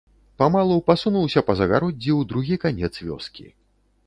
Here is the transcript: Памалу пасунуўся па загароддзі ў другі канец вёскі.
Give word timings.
Памалу 0.41 0.77
пасунуўся 0.87 1.43
па 1.49 1.57
загароддзі 1.59 2.11
ў 2.15 2.31
другі 2.33 2.55
канец 2.65 2.91
вёскі. 3.07 3.45